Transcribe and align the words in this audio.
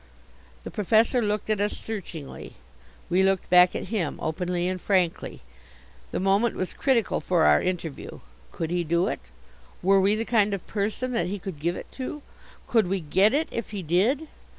The 0.63 0.71
Professor 0.71 1.21
looked 1.21 1.47
at 1.51 1.61
us 1.61 1.73
searchingly. 1.77 2.55
We 3.07 3.21
looked 3.21 3.51
back 3.51 3.75
at 3.75 3.89
him, 3.93 4.17
openly 4.19 4.67
and 4.67 4.81
frankly. 4.81 5.41
The 6.09 6.19
moment 6.19 6.55
was 6.55 6.73
critical 6.73 7.21
for 7.21 7.43
our 7.43 7.61
interview. 7.61 8.19
Could 8.51 8.71
he 8.71 8.83
do 8.83 9.05
it? 9.07 9.19
Were 9.83 10.01
we 10.01 10.15
the 10.15 10.25
kind 10.25 10.55
of 10.55 10.65
person 10.65 11.11
that 11.11 11.27
he 11.27 11.37
could 11.37 11.59
give 11.59 11.75
it 11.75 11.91
to? 11.91 12.23
Could 12.65 12.87
we 12.87 12.99
get 12.99 13.31
it 13.35 13.47
if 13.51 13.69
he 13.69 13.83
did? 13.83 14.27